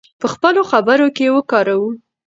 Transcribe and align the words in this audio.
په 0.21 0.27
خپلو 0.33 0.61
خبرو 0.71 1.07
کې 1.15 1.23
یې 1.27 1.33
وکاروو. 1.35 1.89